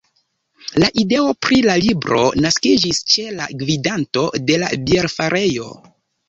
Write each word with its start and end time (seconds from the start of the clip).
La 0.83 0.87
ideo 1.01 1.27
pri 1.47 1.59
la 1.65 1.75
libro 1.83 2.21
naskiĝis 2.45 3.03
ĉe 3.13 3.27
la 3.41 3.47
gvidanto 3.61 4.25
de 4.49 4.59
la 4.65 4.73
bierfarejo. 4.89 5.71